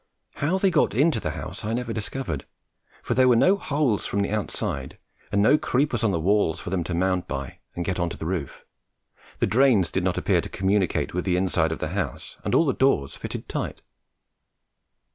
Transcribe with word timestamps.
How 0.37 0.57
they 0.57 0.71
got 0.71 0.95
into 0.95 1.19
the 1.19 1.29
house 1.37 1.63
I 1.63 1.73
never 1.73 1.93
discovered, 1.93 2.47
for 3.03 3.13
there 3.13 3.27
were 3.27 3.35
no 3.35 3.55
holes 3.55 4.07
from 4.07 4.23
the 4.23 4.31
outside, 4.31 4.97
and 5.31 5.43
no 5.43 5.59
creepers 5.59 6.03
on 6.03 6.09
the 6.09 6.19
walls 6.19 6.59
for 6.59 6.71
them 6.71 6.83
to 6.85 6.95
mount 6.95 7.27
by 7.27 7.59
and 7.75 7.85
get 7.85 7.99
on 7.99 8.09
to 8.09 8.17
the 8.17 8.25
roof; 8.25 8.65
the 9.37 9.45
drains 9.45 9.91
did 9.91 10.03
not 10.03 10.17
appear 10.17 10.41
to 10.41 10.49
communicate 10.49 11.13
with 11.13 11.23
the 11.23 11.35
inside 11.37 11.71
of 11.71 11.77
the 11.77 11.89
house, 11.89 12.37
and 12.43 12.55
all 12.55 12.65
the 12.65 12.73
doors 12.73 13.15
fitted 13.15 13.47
tight. 13.47 13.83